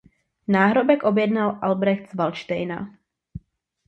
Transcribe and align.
Náhrobek 0.47 1.03
objednal 1.03 1.59
Albrecht 1.61 2.09
z 2.11 2.15
Valdštejna. 2.15 2.95